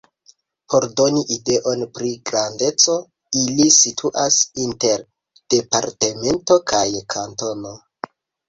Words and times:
Por 0.73 0.85
doni 0.99 1.19
ideon 1.35 1.83
pri 1.97 2.13
grandeco, 2.29 2.95
ili 3.43 3.69
situas 3.77 4.41
inter 4.65 5.07
departemento 5.57 6.61
kaj 6.73 6.85
kantono. 7.17 7.77